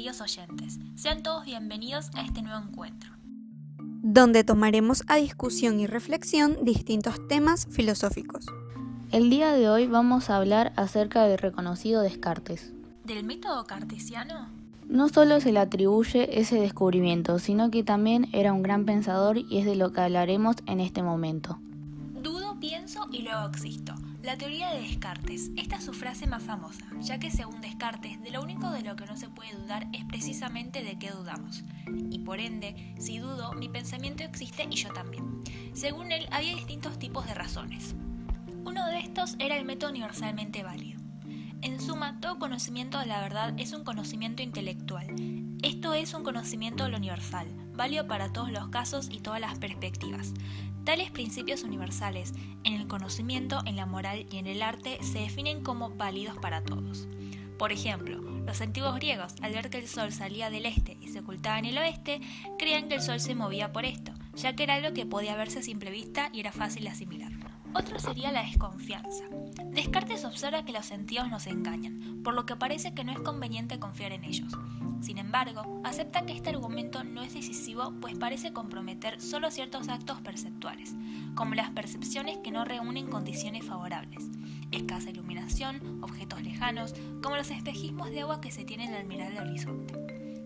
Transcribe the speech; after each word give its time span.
queridos 0.00 0.22
oyentes. 0.22 0.78
Sean 0.94 1.22
todos 1.22 1.44
bienvenidos 1.44 2.08
a 2.14 2.22
este 2.22 2.40
nuevo 2.40 2.58
encuentro. 2.66 3.10
Donde 3.76 4.44
tomaremos 4.44 5.04
a 5.08 5.16
discusión 5.16 5.78
y 5.78 5.86
reflexión 5.86 6.56
distintos 6.62 7.28
temas 7.28 7.66
filosóficos. 7.70 8.46
El 9.12 9.28
día 9.28 9.52
de 9.52 9.68
hoy 9.68 9.86
vamos 9.86 10.30
a 10.30 10.38
hablar 10.38 10.72
acerca 10.76 11.24
del 11.24 11.36
reconocido 11.36 12.00
Descartes. 12.00 12.72
¿Del 13.04 13.24
método 13.24 13.66
cartesiano? 13.66 14.48
No 14.88 15.10
solo 15.10 15.38
se 15.38 15.52
le 15.52 15.58
atribuye 15.58 16.40
ese 16.40 16.58
descubrimiento, 16.58 17.38
sino 17.38 17.70
que 17.70 17.84
también 17.84 18.30
era 18.32 18.54
un 18.54 18.62
gran 18.62 18.86
pensador 18.86 19.36
y 19.36 19.58
es 19.58 19.66
de 19.66 19.76
lo 19.76 19.92
que 19.92 20.00
hablaremos 20.00 20.56
en 20.64 20.80
este 20.80 21.02
momento. 21.02 21.58
Dudo, 22.22 22.58
pienso 22.58 23.06
y 23.12 23.20
luego 23.20 23.46
existo. 23.48 23.92
La 24.22 24.36
teoría 24.36 24.70
de 24.70 24.82
Descartes. 24.82 25.50
Esta 25.56 25.76
es 25.76 25.84
su 25.84 25.94
frase 25.94 26.26
más 26.26 26.42
famosa, 26.42 26.84
ya 27.00 27.18
que 27.18 27.30
según 27.30 27.62
Descartes, 27.62 28.22
de 28.22 28.30
lo 28.30 28.42
único 28.42 28.70
de 28.70 28.82
lo 28.82 28.94
que 28.94 29.06
no 29.06 29.16
se 29.16 29.30
puede 29.30 29.54
dudar 29.54 29.88
es 29.94 30.04
precisamente 30.04 30.82
de 30.82 30.98
qué 30.98 31.10
dudamos. 31.10 31.64
Y 32.10 32.18
por 32.18 32.38
ende, 32.38 32.94
si 32.98 33.18
dudo, 33.18 33.54
mi 33.54 33.70
pensamiento 33.70 34.22
existe 34.22 34.66
y 34.70 34.76
yo 34.76 34.92
también. 34.92 35.40
Según 35.72 36.12
él, 36.12 36.28
había 36.32 36.54
distintos 36.54 36.98
tipos 36.98 37.26
de 37.26 37.32
razones. 37.32 37.94
Uno 38.66 38.86
de 38.88 38.98
estos 38.98 39.36
era 39.38 39.56
el 39.56 39.64
método 39.64 39.90
universalmente 39.90 40.62
válido. 40.62 41.00
En 41.62 41.80
suma, 41.80 42.20
todo 42.20 42.38
conocimiento 42.38 42.98
de 42.98 43.06
la 43.06 43.22
verdad 43.22 43.54
es 43.58 43.72
un 43.72 43.84
conocimiento 43.84 44.42
intelectual. 44.42 45.06
Esto 45.62 45.94
es 45.94 46.12
un 46.12 46.24
conocimiento 46.24 46.84
de 46.84 46.90
lo 46.90 46.98
universal, 46.98 47.48
válido 47.80 48.06
para 48.06 48.30
todos 48.30 48.52
los 48.52 48.68
casos 48.68 49.08
y 49.10 49.20
todas 49.20 49.40
las 49.40 49.58
perspectivas. 49.58 50.34
Tales 50.84 51.10
principios 51.10 51.62
universales 51.62 52.34
en 52.62 52.74
el 52.74 52.86
conocimiento, 52.86 53.62
en 53.64 53.76
la 53.76 53.86
moral 53.86 54.26
y 54.30 54.36
en 54.36 54.46
el 54.46 54.62
arte 54.62 54.98
se 55.00 55.20
definen 55.20 55.62
como 55.62 55.88
válidos 55.88 56.36
para 56.36 56.62
todos. 56.62 57.08
Por 57.58 57.72
ejemplo, 57.72 58.20
los 58.20 58.60
antiguos 58.60 58.96
griegos, 58.96 59.34
al 59.40 59.54
ver 59.54 59.70
que 59.70 59.78
el 59.78 59.88
sol 59.88 60.12
salía 60.12 60.50
del 60.50 60.66
este 60.66 60.98
y 61.00 61.08
se 61.08 61.20
ocultaba 61.20 61.58
en 61.58 61.64
el 61.64 61.78
oeste, 61.78 62.20
creían 62.58 62.86
que 62.86 62.96
el 62.96 63.02
sol 63.02 63.18
se 63.18 63.34
movía 63.34 63.72
por 63.72 63.86
esto, 63.86 64.12
ya 64.34 64.54
que 64.54 64.64
era 64.64 64.74
algo 64.74 64.92
que 64.92 65.06
podía 65.06 65.34
verse 65.34 65.60
a 65.60 65.62
simple 65.62 65.90
vista 65.90 66.28
y 66.34 66.40
era 66.40 66.52
fácil 66.52 66.86
asimilar. 66.86 67.29
Otro 67.72 67.98
sería 68.00 68.32
la 68.32 68.42
desconfianza. 68.42 69.24
Descartes 69.72 70.24
observa 70.24 70.64
que 70.64 70.72
los 70.72 70.86
sentidos 70.86 71.30
nos 71.30 71.46
engañan, 71.46 72.20
por 72.24 72.34
lo 72.34 72.44
que 72.44 72.56
parece 72.56 72.94
que 72.94 73.04
no 73.04 73.12
es 73.12 73.20
conveniente 73.20 73.78
confiar 73.78 74.12
en 74.12 74.24
ellos. 74.24 74.52
Sin 75.00 75.18
embargo, 75.18 75.80
acepta 75.84 76.26
que 76.26 76.32
este 76.32 76.50
argumento 76.50 77.04
no 77.04 77.22
es 77.22 77.32
decisivo 77.32 77.94
pues 78.00 78.18
parece 78.18 78.52
comprometer 78.52 79.20
solo 79.20 79.50
ciertos 79.50 79.88
actos 79.88 80.20
perceptuales, 80.20 80.94
como 81.34 81.54
las 81.54 81.70
percepciones 81.70 82.38
que 82.38 82.50
no 82.50 82.64
reúnen 82.64 83.06
condiciones 83.06 83.64
favorables, 83.64 84.28
escasa 84.72 85.10
iluminación, 85.10 86.02
objetos 86.02 86.42
lejanos, 86.42 86.94
como 87.22 87.36
los 87.36 87.50
espejismos 87.50 88.10
de 88.10 88.22
agua 88.22 88.40
que 88.40 88.50
se 88.50 88.64
tienen 88.64 88.92
al 88.92 89.06
mirar 89.06 89.32
el 89.32 89.38
horizonte. 89.38 89.94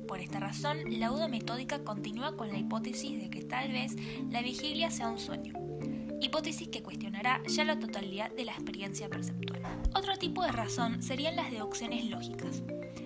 Por 0.06 0.20
esta 0.20 0.38
razón, 0.38 0.78
la 0.86 1.09
duda 1.09 1.28
metódica 1.28 1.83
continúa 1.83 2.36
con 2.36 2.48
la 2.48 2.59
hipótesis 2.59 3.19
de 3.20 3.31
que 3.31 3.42
tal 3.42 3.72
vez 3.72 3.97
la 4.31 4.42
vigilia 4.42 4.91
sea 4.91 5.09
un 5.09 5.19
sueño, 5.19 5.55
hipótesis 6.25 6.69
que 6.69 6.83
cuestionará 6.83 7.42
ya 7.47 7.64
la 7.64 7.78
totalidad 7.78 8.30
de 8.30 8.44
la 8.44 8.53
experiencia 8.53 9.08
perceptual. 9.08 9.62
Otro 9.94 10.17
tipo 10.17 10.42
de 10.42 10.53
razón 10.53 11.03
serían 11.03 11.36
las 11.36 11.50
deducciones 11.50 12.06
lógicas. 12.06 12.62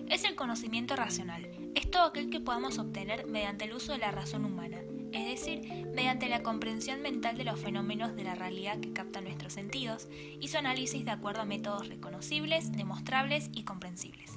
Es 0.09 0.23
el 0.23 0.35
conocimiento 0.35 0.95
racional, 0.95 1.49
es 1.75 1.91
todo 1.91 2.03
aquel 2.03 2.29
que 2.29 2.39
podamos 2.39 2.79
obtener 2.79 3.27
mediante 3.27 3.65
el 3.65 3.73
uso 3.73 3.91
de 3.91 3.99
la 3.99 4.11
razón 4.11 4.45
humana, 4.45 4.77
es 5.11 5.27
decir, 5.27 5.87
mediante 5.93 6.29
la 6.29 6.43
comprensión 6.43 7.01
mental 7.01 7.37
de 7.37 7.43
los 7.43 7.59
fenómenos 7.59 8.15
de 8.15 8.23
la 8.23 8.35
realidad 8.35 8.79
que 8.79 8.93
captan 8.93 9.25
nuestros 9.25 9.53
sentidos 9.53 10.07
y 10.39 10.47
su 10.47 10.57
análisis 10.57 11.05
de 11.05 11.11
acuerdo 11.11 11.41
a 11.41 11.45
métodos 11.45 11.89
reconocibles, 11.89 12.71
demostrables 12.71 13.49
y 13.53 13.63
comprensibles. 13.63 14.31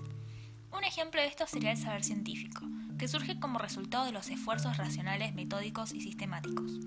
Un 0.77 0.85
ejemplo 0.85 1.21
de 1.21 1.27
esto 1.27 1.47
sería 1.47 1.71
el 1.71 1.77
saber 1.77 2.03
científico, 2.03 2.63
que 2.99 3.09
surge 3.09 3.39
como 3.39 3.59
resultado 3.59 4.05
de 4.05 4.13
los 4.13 4.31
esfuerzos 4.31 4.77
racionales, 4.77 5.35
metódicos 5.35 5.93
y 5.93 6.01
sistemáticos. 6.01 6.81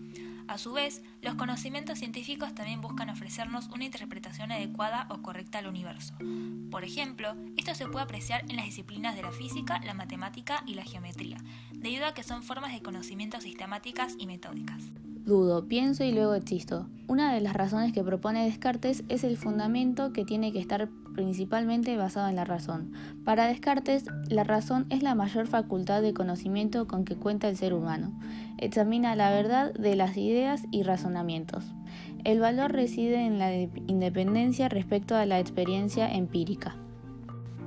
A 0.47 0.57
su 0.59 0.73
vez, 0.73 1.01
los 1.21 1.35
conocimientos 1.35 1.97
científicos 1.97 2.53
también 2.53 2.79
buscan 2.79 3.09
ofrecernos 3.09 3.67
una 3.69 3.85
interpretación 3.85 4.51
adecuada 4.51 5.07
o 5.09 5.21
correcta 5.21 5.57
al 5.57 5.67
universo. 5.67 6.13
Por 6.69 6.83
ejemplo, 6.83 7.35
esto 7.57 7.73
se 7.73 7.87
puede 7.87 8.03
apreciar 8.03 8.45
en 8.49 8.57
las 8.57 8.65
disciplinas 8.65 9.15
de 9.15 9.23
la 9.23 9.31
física, 9.31 9.79
la 9.83 9.95
matemática 9.95 10.63
y 10.67 10.75
la 10.75 10.83
geometría, 10.83 11.37
debido 11.73 12.05
a 12.05 12.13
que 12.13 12.23
son 12.23 12.43
formas 12.43 12.73
de 12.73 12.81
conocimiento 12.81 13.41
sistemáticas 13.41 14.15
y 14.19 14.27
metódicas. 14.27 14.83
Dudo, 15.25 15.67
pienso 15.67 16.03
y 16.03 16.11
luego 16.11 16.35
existo. 16.35 16.87
Una 17.07 17.33
de 17.33 17.41
las 17.41 17.55
razones 17.55 17.91
que 17.93 18.03
propone 18.03 18.45
Descartes 18.45 19.03
es 19.09 19.23
el 19.23 19.37
fundamento 19.37 20.13
que 20.13 20.23
tiene 20.23 20.51
que 20.51 20.59
estar 20.59 20.87
principalmente 21.15 21.97
basado 21.97 22.27
en 22.29 22.35
la 22.35 22.45
razón. 22.45 22.91
Para 23.23 23.47
Descartes, 23.47 24.05
la 24.29 24.43
razón 24.43 24.85
es 24.91 25.01
la 25.01 25.15
mayor 25.15 25.47
facultad 25.47 26.03
de 26.03 26.13
conocimiento 26.13 26.85
con 26.85 27.05
que 27.05 27.15
cuenta 27.15 27.49
el 27.49 27.57
ser 27.57 27.73
humano. 27.73 28.13
Examina 28.59 29.15
la 29.15 29.31
verdad 29.31 29.73
de 29.73 29.95
las 29.95 30.15
ideas 30.15 30.65
y 30.69 30.83
razonamientos. 30.83 31.65
El 32.23 32.39
valor 32.39 32.71
reside 32.71 33.25
en 33.25 33.39
la 33.39 33.51
independencia 33.87 34.69
respecto 34.69 35.15
a 35.15 35.25
la 35.25 35.39
experiencia 35.39 36.07
empírica. 36.13 36.75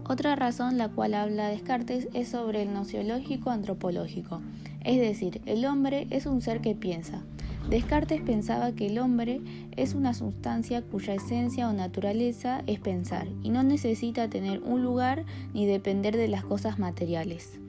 Otra 0.09 0.37
razón 0.37 0.78
la 0.78 0.88
cual 0.88 1.15
habla 1.15 1.49
Descartes 1.49 2.09
es 2.15 2.28
sobre 2.28 2.62
el 2.62 2.72
nociológico 2.72 3.50
antropológico, 3.50 4.41
es 4.84 4.99
decir, 4.99 5.43
el 5.44 5.65
hombre 5.66 6.06
es 6.10 6.26
un 6.26 6.41
ser 6.41 6.60
que 6.60 6.75
piensa. 6.75 7.22
Descartes 7.69 8.22
pensaba 8.22 8.72
que 8.72 8.87
el 8.87 8.98
hombre 8.98 9.43
es 9.77 9.94
una 9.94 10.15
sustancia 10.15 10.81
cuya 10.81 11.15
esencia 11.15 11.69
o 11.69 11.75
naturaleza 11.75 12.62
es 12.66 12.81
pensar 12.81 13.28
y 13.43 13.50
no 13.50 13.62
necesita 13.62 14.31
tener 14.31 14.62
un 14.62 14.82
lugar 14.82 15.27
ni 15.53 15.66
depender 15.66 16.16
de 16.16 16.28
las 16.28 16.44
cosas 16.44 16.78
materiales. 16.78 17.60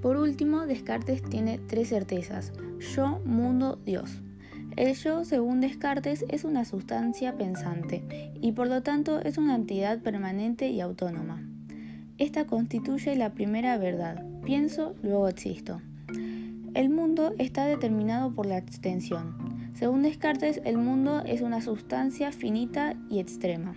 Por 0.00 0.16
último, 0.16 0.66
Descartes 0.66 1.22
tiene 1.22 1.58
tres 1.58 1.88
certezas, 1.88 2.52
yo, 2.94 3.18
mundo, 3.24 3.80
Dios. 3.84 4.20
El 4.78 4.94
yo, 4.94 5.24
según 5.24 5.60
Descartes, 5.60 6.24
es 6.28 6.44
una 6.44 6.64
sustancia 6.64 7.36
pensante 7.36 8.30
y 8.40 8.52
por 8.52 8.68
lo 8.68 8.80
tanto 8.84 9.20
es 9.20 9.36
una 9.36 9.56
entidad 9.56 9.98
permanente 9.98 10.68
y 10.68 10.80
autónoma. 10.80 11.42
Esta 12.16 12.46
constituye 12.46 13.16
la 13.16 13.30
primera 13.30 13.76
verdad, 13.76 14.24
pienso, 14.44 14.94
luego 15.02 15.26
existo. 15.26 15.82
El 16.74 16.90
mundo 16.90 17.34
está 17.38 17.66
determinado 17.66 18.32
por 18.32 18.46
la 18.46 18.56
extensión. 18.56 19.34
Según 19.74 20.04
Descartes, 20.04 20.60
el 20.64 20.78
mundo 20.78 21.24
es 21.26 21.40
una 21.40 21.60
sustancia 21.60 22.30
finita 22.30 22.94
y 23.10 23.18
extrema. 23.18 23.74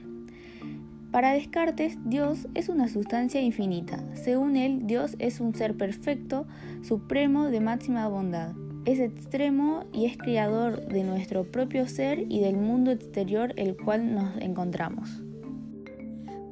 Para 1.09 1.33
Descartes, 1.33 1.97
Dios 2.05 2.47
es 2.53 2.69
una 2.69 2.87
sustancia 2.87 3.41
infinita. 3.41 4.03
Según 4.13 4.55
él, 4.55 4.85
Dios 4.85 5.15
es 5.17 5.39
un 5.39 5.55
ser 5.55 5.75
perfecto, 5.75 6.45
supremo, 6.83 7.45
de 7.45 7.59
máxima 7.59 8.07
bondad. 8.07 8.53
Es 8.85 8.99
extremo 8.99 9.85
y 9.93 10.05
es 10.05 10.17
creador 10.17 10.87
de 10.87 11.03
nuestro 11.03 11.43
propio 11.43 11.87
ser 11.87 12.25
y 12.29 12.39
del 12.39 12.57
mundo 12.57 12.89
exterior 12.89 13.53
el 13.55 13.77
cual 13.77 14.15
nos 14.15 14.37
encontramos. 14.41 15.21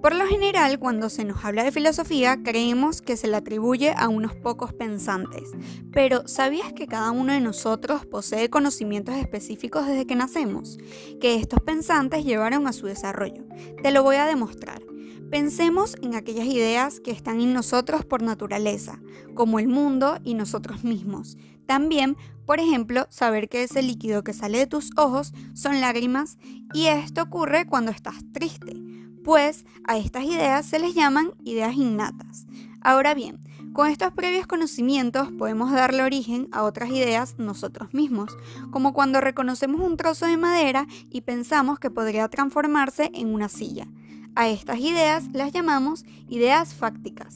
Por 0.01 0.15
lo 0.15 0.25
general, 0.27 0.79
cuando 0.79 1.09
se 1.09 1.25
nos 1.25 1.43
habla 1.43 1.63
de 1.63 1.73
filosofía, 1.73 2.37
creemos 2.41 3.01
que 3.01 3.17
se 3.17 3.27
le 3.27 3.35
atribuye 3.35 3.93
a 3.97 4.07
unos 4.07 4.33
pocos 4.33 4.73
pensantes. 4.73 5.49
Pero, 5.91 6.25
¿sabías 6.25 6.71
que 6.71 6.87
cada 6.87 7.11
uno 7.11 7.33
de 7.33 7.41
nosotros 7.41 8.05
posee 8.05 8.49
conocimientos 8.49 9.15
específicos 9.15 9.87
desde 9.87 10.05
que 10.05 10.15
nacemos? 10.15 10.77
Que 11.19 11.35
estos 11.35 11.59
pensantes 11.61 12.23
llevaron 12.23 12.65
a 12.67 12.73
su 12.73 12.85
desarrollo. 12.85 13.43
Te 13.83 13.91
lo 13.91 14.03
voy 14.03 14.15
a 14.15 14.25
demostrar. 14.25 14.88
Pensemos 15.29 15.95
en 16.01 16.15
aquellas 16.15 16.47
ideas 16.47 16.99
que 16.99 17.11
están 17.11 17.39
en 17.41 17.53
nosotros 17.53 18.05
por 18.05 18.21
naturaleza, 18.21 18.99
como 19.35 19.59
el 19.59 19.67
mundo 19.67 20.17
y 20.23 20.33
nosotros 20.33 20.83
mismos. 20.83 21.37
También, 21.65 22.17
por 22.45 22.59
ejemplo, 22.59 23.05
saber 23.09 23.47
que 23.47 23.63
ese 23.63 23.81
líquido 23.81 24.23
que 24.23 24.33
sale 24.33 24.57
de 24.57 24.67
tus 24.67 24.89
ojos 24.97 25.33
son 25.53 25.81
lágrimas 25.81 26.37
y 26.73 26.87
esto 26.87 27.21
ocurre 27.21 27.67
cuando 27.67 27.91
estás 27.91 28.15
triste 28.31 28.75
pues 29.23 29.65
a 29.85 29.97
estas 29.97 30.23
ideas 30.23 30.65
se 30.65 30.79
les 30.79 30.95
llaman 30.95 31.33
ideas 31.43 31.75
innatas. 31.75 32.47
Ahora 32.81 33.13
bien, 33.13 33.39
con 33.73 33.87
estos 33.87 34.11
previos 34.13 34.47
conocimientos 34.47 35.31
podemos 35.33 35.71
darle 35.71 36.01
origen 36.01 36.47
a 36.51 36.63
otras 36.63 36.89
ideas 36.89 37.35
nosotros 37.37 37.93
mismos, 37.93 38.35
como 38.71 38.93
cuando 38.93 39.21
reconocemos 39.21 39.81
un 39.81 39.97
trozo 39.97 40.25
de 40.25 40.37
madera 40.37 40.87
y 41.11 41.21
pensamos 41.21 41.79
que 41.79 41.91
podría 41.91 42.27
transformarse 42.29 43.11
en 43.13 43.33
una 43.33 43.49
silla. 43.49 43.87
A 44.35 44.47
estas 44.47 44.79
ideas 44.79 45.25
las 45.33 45.51
llamamos 45.51 46.05
ideas 46.27 46.73
fácticas. 46.73 47.35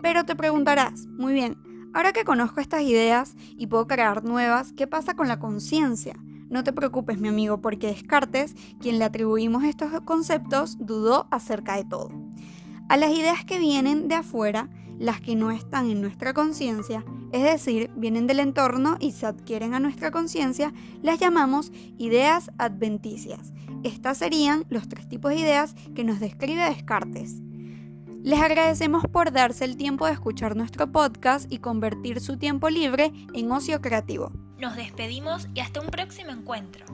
Pero 0.00 0.24
te 0.24 0.36
preguntarás, 0.36 1.06
muy 1.06 1.32
bien, 1.32 1.58
ahora 1.92 2.12
que 2.12 2.24
conozco 2.24 2.60
estas 2.60 2.82
ideas 2.82 3.34
y 3.56 3.66
puedo 3.66 3.86
crear 3.86 4.24
nuevas, 4.24 4.72
¿qué 4.72 4.86
pasa 4.86 5.14
con 5.14 5.28
la 5.28 5.38
conciencia? 5.38 6.16
No 6.48 6.64
te 6.64 6.72
preocupes, 6.72 7.18
mi 7.18 7.28
amigo, 7.28 7.60
porque 7.60 7.88
Descartes, 7.88 8.54
quien 8.80 8.98
le 8.98 9.04
atribuimos 9.04 9.64
estos 9.64 10.00
conceptos, 10.02 10.78
dudó 10.78 11.28
acerca 11.30 11.76
de 11.76 11.84
todo. 11.84 12.10
A 12.88 12.96
las 12.96 13.10
ideas 13.10 13.44
que 13.44 13.58
vienen 13.58 14.08
de 14.08 14.14
afuera, 14.14 14.70
las 14.98 15.20
que 15.20 15.36
no 15.36 15.50
están 15.50 15.90
en 15.90 16.00
nuestra 16.00 16.32
conciencia, 16.32 17.04
es 17.32 17.42
decir, 17.42 17.90
vienen 17.94 18.26
del 18.26 18.40
entorno 18.40 18.96
y 18.98 19.12
se 19.12 19.26
adquieren 19.26 19.74
a 19.74 19.80
nuestra 19.80 20.10
conciencia, 20.10 20.72
las 21.02 21.18
llamamos 21.18 21.70
ideas 21.98 22.50
adventicias. 22.56 23.52
Estas 23.84 24.18
serían 24.18 24.64
los 24.68 24.88
tres 24.88 25.08
tipos 25.08 25.30
de 25.30 25.38
ideas 25.38 25.74
que 25.94 26.04
nos 26.04 26.20
describe 26.20 26.62
Descartes. 26.62 27.40
Les 28.22 28.40
agradecemos 28.40 29.04
por 29.06 29.30
darse 29.32 29.64
el 29.64 29.76
tiempo 29.76 30.06
de 30.06 30.12
escuchar 30.12 30.56
nuestro 30.56 30.90
podcast 30.90 31.50
y 31.50 31.58
convertir 31.58 32.20
su 32.20 32.36
tiempo 32.36 32.68
libre 32.68 33.12
en 33.32 33.52
ocio 33.52 33.80
creativo. 33.80 34.32
Nos 34.58 34.74
despedimos 34.74 35.48
y 35.54 35.60
hasta 35.60 35.80
un 35.80 35.86
próximo 35.86 36.30
encuentro. 36.30 36.84